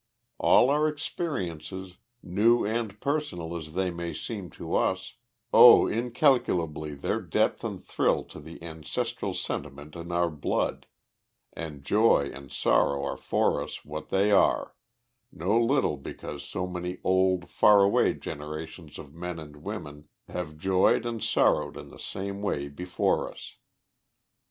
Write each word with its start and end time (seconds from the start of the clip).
All 0.39 0.71
our 0.71 0.87
experiences, 0.87 1.97
new 2.23 2.65
and 2.65 2.99
personal 2.99 3.55
as 3.55 3.75
they 3.75 3.91
may 3.91 4.13
seem 4.13 4.49
to 4.53 4.75
us, 4.75 5.13
owe 5.53 5.85
incalculably 5.85 6.95
their 6.95 7.21
depth 7.21 7.63
and 7.63 7.79
thrill 7.79 8.23
to 8.23 8.39
the 8.39 8.63
ancestral 8.63 9.35
sentiment 9.35 9.95
in 9.95 10.11
our 10.11 10.31
blood, 10.31 10.87
and 11.53 11.83
joy 11.83 12.31
and 12.33 12.51
sorrow 12.51 13.03
are 13.03 13.15
for 13.15 13.61
us 13.61 13.85
what 13.85 14.09
they 14.09 14.31
are, 14.31 14.73
no 15.31 15.63
little 15.63 15.97
because 15.97 16.43
so 16.43 16.65
many 16.65 16.97
old, 17.03 17.47
far 17.47 17.83
away 17.83 18.15
generations 18.15 18.97
of 18.97 19.13
men 19.13 19.37
and 19.37 19.57
women 19.57 20.09
have 20.29 20.57
joyed 20.57 21.05
and 21.05 21.21
sorrowed 21.21 21.77
in 21.77 21.91
the 21.91 21.99
same 21.99 22.41
way 22.41 22.67
before 22.67 23.31
us. 23.31 23.57